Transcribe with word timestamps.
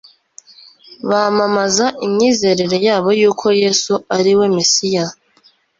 bamamaza 1.09 1.85
imyizerere 2.05 2.77
yabo 2.87 3.09
y'uko 3.19 3.45
yesu 3.61 3.93
ari 4.17 4.31
we 4.39 4.45
mesiya 4.55 5.05